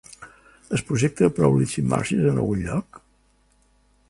[0.77, 3.03] Es projecta Proudly She Marches en algun lloc?